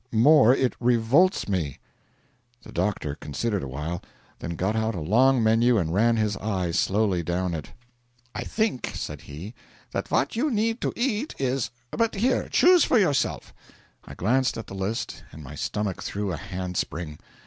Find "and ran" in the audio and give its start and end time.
5.77-6.17